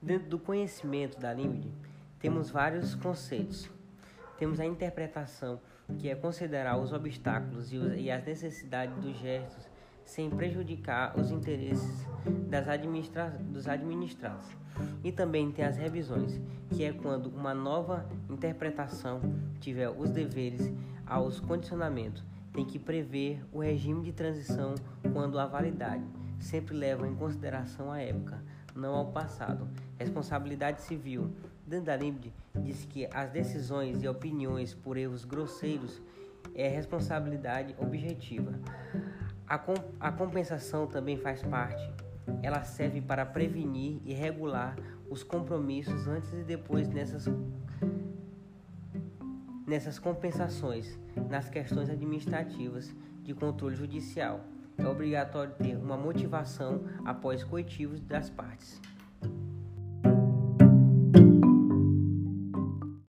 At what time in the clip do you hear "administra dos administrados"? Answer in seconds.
12.52-14.46